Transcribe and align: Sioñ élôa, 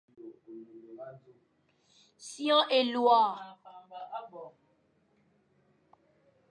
Sioñ 2.27 2.61
élôa, 2.79 3.23